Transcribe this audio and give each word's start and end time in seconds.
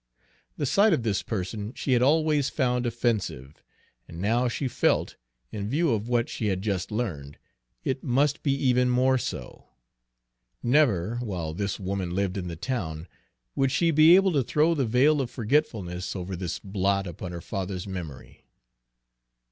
The 0.57 0.65
sight 0.65 0.93
of 0.93 1.03
this 1.03 1.21
person 1.21 1.75
she 1.75 1.91
had 1.93 2.01
always 2.01 2.49
found 2.49 2.87
offensive, 2.87 3.61
and 4.07 4.19
now, 4.19 4.47
she 4.47 4.67
felt, 4.67 5.15
in 5.51 5.69
view 5.69 5.91
of 5.91 6.07
what 6.09 6.27
she 6.27 6.47
had 6.47 6.63
just 6.63 6.89
learned, 6.89 7.37
it 7.83 8.03
must 8.03 8.41
be 8.41 8.51
even 8.55 8.89
more 8.89 9.19
so. 9.19 9.65
Never, 10.63 11.17
while 11.17 11.53
this 11.53 11.79
woman 11.79 12.15
lived 12.15 12.35
in 12.35 12.47
the 12.47 12.55
town, 12.55 13.07
would 13.55 13.71
she 13.71 13.91
be 13.91 14.15
able 14.15 14.31
to 14.31 14.41
throw 14.41 14.73
the 14.73 14.87
veil 14.87 15.21
of 15.21 15.29
forgetfulness 15.29 16.15
over 16.15 16.35
this 16.35 16.57
blot 16.57 17.05
upon 17.05 17.31
her 17.31 17.39
father's 17.39 17.85
memory. 17.85 18.47